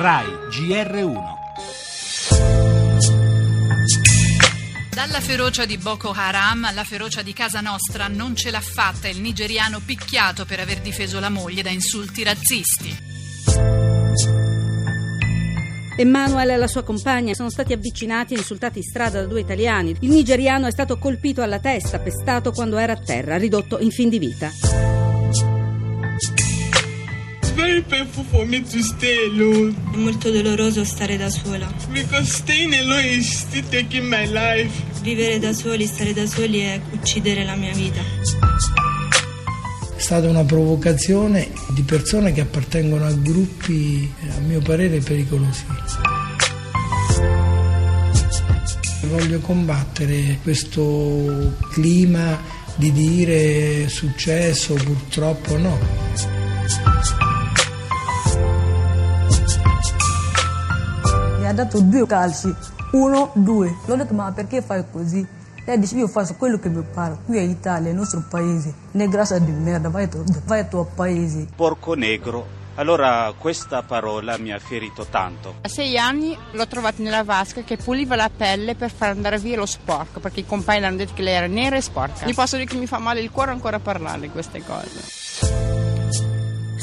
RAI 0.00 0.26
GR1 0.48 1.22
Dalla 4.94 5.20
ferocia 5.20 5.64
di 5.64 5.76
Boko 5.76 6.12
Haram 6.12 6.62
alla 6.62 6.84
ferocia 6.84 7.22
di 7.22 7.32
casa 7.32 7.60
nostra 7.60 8.06
non 8.06 8.36
ce 8.36 8.52
l'ha 8.52 8.60
fatta 8.60 9.08
il 9.08 9.20
nigeriano 9.20 9.80
picchiato 9.84 10.44
per 10.44 10.60
aver 10.60 10.78
difeso 10.78 11.18
la 11.18 11.30
moglie 11.30 11.62
da 11.62 11.70
insulti 11.70 12.22
razzisti. 12.22 12.96
Emmanuel 15.96 16.50
e 16.50 16.56
la 16.56 16.68
sua 16.68 16.84
compagna 16.84 17.34
sono 17.34 17.50
stati 17.50 17.72
avvicinati 17.72 18.34
e 18.34 18.36
insultati 18.36 18.78
in 18.78 18.84
strada 18.84 19.20
da 19.20 19.26
due 19.26 19.40
italiani. 19.40 19.96
Il 19.98 20.10
nigeriano 20.10 20.68
è 20.68 20.70
stato 20.70 20.96
colpito 20.98 21.42
alla 21.42 21.58
testa, 21.58 21.98
pestato 21.98 22.52
quando 22.52 22.78
era 22.78 22.92
a 22.92 23.00
terra, 23.00 23.36
ridotto 23.36 23.80
in 23.80 23.90
fin 23.90 24.08
di 24.08 24.20
vita. 24.20 24.52
Very 27.58 27.82
painful 27.82 28.22
for 28.30 28.46
me 28.46 28.62
to 28.62 28.80
stay 28.82 29.26
alone 29.26 29.74
È 29.92 29.96
molto 29.96 30.30
doloroso 30.30 30.84
stare 30.84 31.16
da 31.16 31.28
sola. 31.28 31.66
because 31.92 32.30
staying 32.30 32.72
alone 32.74 33.04
is 33.04 33.28
still 33.36 33.64
taking 33.68 34.06
my 34.06 34.26
life. 34.26 34.70
Vivere 35.02 35.40
da 35.40 35.52
soli, 35.52 35.86
stare 35.86 36.12
da 36.12 36.24
soli 36.26 36.60
è 36.60 36.80
uccidere 36.92 37.44
la 37.44 37.56
mia 37.56 37.72
vita. 37.72 38.00
È 39.96 40.00
stata 40.00 40.28
una 40.28 40.44
provocazione 40.44 41.50
di 41.70 41.82
persone 41.82 42.32
che 42.32 42.42
appartengono 42.42 43.04
a 43.06 43.12
gruppi, 43.12 44.08
eh, 44.22 44.30
a 44.30 44.40
mio 44.40 44.60
parere, 44.60 45.00
pericolosi. 45.00 45.64
Voglio 49.08 49.40
combattere 49.40 50.38
questo 50.42 51.56
clima 51.72 52.40
di 52.76 52.92
dire 52.92 53.84
è 53.84 53.88
successo, 53.88 54.74
purtroppo 54.74 55.56
no. 55.56 55.78
Ha 61.48 61.52
dato 61.52 61.80
due 61.80 62.06
calci, 62.06 62.54
uno, 62.92 63.30
due. 63.34 63.74
L'ho 63.86 63.96
detto 63.96 64.14
ma 64.14 64.30
perché 64.32 64.62
fai 64.62 64.84
così? 64.90 65.26
Lei 65.64 65.78
dice 65.78 65.96
io 65.96 66.08
faccio 66.08 66.34
quello 66.34 66.58
che 66.58 66.68
mi 66.68 66.82
pare, 66.82 67.18
qui 67.26 67.36
è 67.36 67.40
Italia, 67.42 67.90
il 67.90 67.96
nostro 67.96 68.24
paese. 68.28 68.72
Negrasa 68.92 69.38
di 69.38 69.50
merda, 69.50 69.88
vai, 69.90 70.08
tu- 70.08 70.24
vai 70.44 70.60
al 70.60 70.68
tuo 70.68 70.84
paese. 70.94 71.46
porco 71.54 71.94
negro. 71.94 72.56
Allora 72.76 73.32
questa 73.36 73.82
parola 73.82 74.38
mi 74.38 74.52
ha 74.52 74.58
ferito 74.60 75.04
tanto. 75.10 75.56
A 75.62 75.68
sei 75.68 75.98
anni 75.98 76.38
l'ho 76.52 76.66
trovato 76.68 77.02
nella 77.02 77.24
vasca 77.24 77.62
che 77.62 77.76
puliva 77.76 78.14
la 78.14 78.30
pelle 78.34 78.76
per 78.76 78.92
far 78.92 79.10
andare 79.10 79.36
via 79.38 79.56
lo 79.56 79.66
sporco, 79.66 80.20
perché 80.20 80.40
i 80.40 80.46
compagni 80.46 80.84
hanno 80.84 80.96
detto 80.96 81.12
che 81.12 81.22
lei 81.22 81.34
era 81.34 81.48
nera 81.48 81.74
e 81.76 81.80
sporca. 81.80 82.24
Mi 82.24 82.34
posso 82.34 82.56
dire 82.56 82.68
che 82.68 82.76
mi 82.76 82.86
fa 82.86 82.98
male 82.98 83.20
il 83.20 83.32
cuore 83.32 83.50
ancora 83.50 83.76
a 83.78 83.80
parlare 83.80 84.20
di 84.20 84.30
queste 84.30 84.62
cose. 84.64 85.27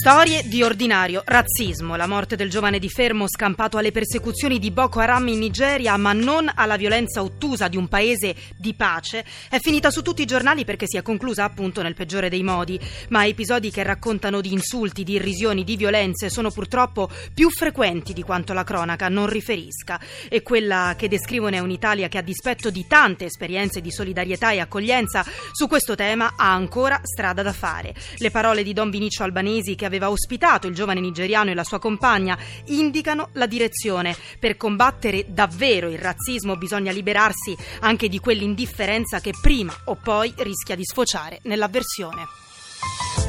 Storie 0.00 0.46
di 0.46 0.62
ordinario 0.62 1.22
razzismo, 1.24 1.96
la 1.96 2.06
morte 2.06 2.36
del 2.36 2.48
giovane 2.48 2.78
di 2.78 2.88
Fermo 2.88 3.28
scampato 3.28 3.78
alle 3.78 3.90
persecuzioni 3.90 4.60
di 4.60 4.70
Boko 4.70 5.00
Haram 5.00 5.26
in 5.26 5.40
Nigeria, 5.40 5.96
ma 5.96 6.12
non 6.12 6.48
alla 6.54 6.76
violenza 6.76 7.20
ottusa 7.20 7.66
di 7.66 7.76
un 7.76 7.88
paese 7.88 8.32
di 8.56 8.74
pace, 8.74 9.24
è 9.50 9.58
finita 9.58 9.90
su 9.90 10.02
tutti 10.02 10.22
i 10.22 10.24
giornali 10.24 10.64
perché 10.64 10.86
si 10.86 10.98
è 10.98 11.02
conclusa 11.02 11.42
appunto 11.42 11.82
nel 11.82 11.94
peggiore 11.94 12.28
dei 12.28 12.44
modi. 12.44 12.78
Ma 13.08 13.26
episodi 13.26 13.72
che 13.72 13.82
raccontano 13.82 14.40
di 14.40 14.52
insulti, 14.52 15.02
di 15.02 15.14
irrisioni, 15.14 15.64
di 15.64 15.76
violenze 15.76 16.30
sono 16.30 16.52
purtroppo 16.52 17.10
più 17.34 17.50
frequenti 17.50 18.12
di 18.12 18.22
quanto 18.22 18.52
la 18.52 18.62
cronaca 18.62 19.08
non 19.08 19.26
riferisca. 19.26 19.98
E 20.28 20.42
quella 20.42 20.94
che 20.96 21.08
descrivono 21.08 21.56
è 21.56 21.58
un'Italia 21.58 22.06
che 22.06 22.18
a 22.18 22.22
dispetto 22.22 22.70
di 22.70 22.86
tante 22.86 23.24
esperienze 23.24 23.80
di 23.80 23.90
solidarietà 23.90 24.52
e 24.52 24.60
accoglienza 24.60 25.26
su 25.50 25.66
questo 25.66 25.96
tema 25.96 26.34
ha 26.36 26.52
ancora 26.52 27.00
strada 27.02 27.42
da 27.42 27.52
fare. 27.52 27.92
Le 28.18 28.30
parole 28.30 28.62
di 28.62 28.72
Don 28.72 28.90
Vinicio 28.90 29.24
Albanesi 29.24 29.74
che 29.74 29.86
aveva 29.88 30.10
ospitato 30.10 30.66
il 30.66 30.74
giovane 30.74 31.00
nigeriano 31.00 31.50
e 31.50 31.54
la 31.54 31.64
sua 31.64 31.78
compagna 31.78 32.38
indicano 32.66 33.30
la 33.32 33.46
direzione. 33.46 34.16
Per 34.38 34.56
combattere 34.56 35.24
davvero 35.28 35.88
il 35.88 35.98
razzismo 35.98 36.56
bisogna 36.56 36.92
liberarsi 36.92 37.56
anche 37.80 38.08
di 38.08 38.20
quell'indifferenza 38.20 39.20
che 39.20 39.32
prima 39.40 39.74
o 39.84 39.96
poi 39.96 40.32
rischia 40.36 40.76
di 40.76 40.84
sfociare 40.84 41.40
nell'avversione. 41.42 43.27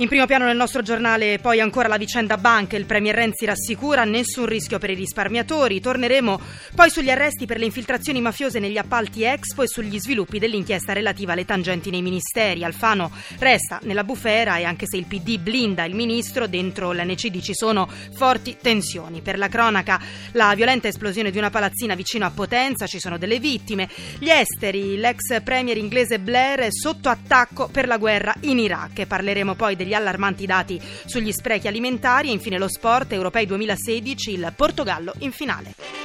In 0.00 0.08
primo 0.08 0.24
piano 0.24 0.46
nel 0.46 0.56
nostro 0.56 0.80
giornale 0.80 1.38
poi 1.40 1.60
ancora 1.60 1.86
la 1.86 1.98
vicenda 1.98 2.38
banche, 2.38 2.76
il 2.78 2.86
Premier 2.86 3.14
Renzi 3.14 3.44
rassicura 3.44 4.04
nessun 4.04 4.46
rischio 4.46 4.78
per 4.78 4.88
i 4.88 4.94
risparmiatori, 4.94 5.78
torneremo 5.78 6.40
poi 6.74 6.88
sugli 6.88 7.10
arresti 7.10 7.44
per 7.44 7.58
le 7.58 7.66
infiltrazioni 7.66 8.18
mafiose 8.22 8.60
negli 8.60 8.78
appalti 8.78 9.24
Expo 9.24 9.62
e 9.62 9.68
sugli 9.68 10.00
sviluppi 10.00 10.38
dell'inchiesta 10.38 10.94
relativa 10.94 11.32
alle 11.32 11.44
tangenti 11.44 11.90
nei 11.90 12.00
ministeri. 12.00 12.64
Alfano 12.64 13.10
resta 13.40 13.78
nella 13.82 14.02
bufera 14.02 14.56
e 14.56 14.64
anche 14.64 14.86
se 14.86 14.96
il 14.96 15.04
PD 15.04 15.38
blinda 15.38 15.84
il 15.84 15.94
ministro, 15.94 16.46
dentro 16.46 16.92
l'NCD 16.92 17.42
ci 17.42 17.52
sono 17.52 17.86
forti 18.14 18.56
tensioni. 18.58 19.20
Per 19.20 19.36
la 19.36 19.48
cronaca 19.48 20.00
la 20.32 20.54
violenta 20.54 20.88
esplosione 20.88 21.30
di 21.30 21.36
una 21.36 21.50
palazzina 21.50 21.94
vicino 21.94 22.24
a 22.24 22.30
Potenza, 22.30 22.86
ci 22.86 22.98
sono 22.98 23.18
delle 23.18 23.38
vittime, 23.38 23.86
gli 24.18 24.30
esteri, 24.30 24.96
l'ex 24.96 25.42
premier 25.42 25.76
inglese 25.76 26.18
Blair 26.18 26.68
sotto 26.70 27.10
attacco 27.10 27.68
per 27.68 27.86
la 27.86 27.98
guerra 27.98 28.34
in 28.40 28.58
Iraq. 28.58 29.04
Parleremo 29.04 29.54
poi 29.54 29.76
degli 29.76 29.88
allarmanti 29.94 30.46
dati 30.46 30.80
sugli 31.04 31.32
sprechi 31.32 31.68
alimentari 31.68 32.30
infine 32.30 32.58
lo 32.58 32.68
sport 32.68 33.12
europei 33.12 33.46
2016, 33.46 34.32
il 34.32 34.52
Portogallo 34.56 35.12
in 35.18 35.32
finale. 35.32 35.99